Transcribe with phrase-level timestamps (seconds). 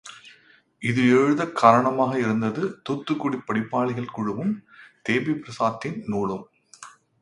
[0.81, 4.53] இது எழுதக் காரணமாயிருந்தது தூத்துக்குடி படிப்பாளிகள் குழுவும்,
[5.01, 6.45] தேபி பிரஸாத்தின் நூலும்.